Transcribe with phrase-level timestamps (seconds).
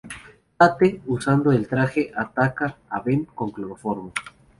[0.57, 4.11] Tate, usando el traje, ataca a Ben con cloroformo.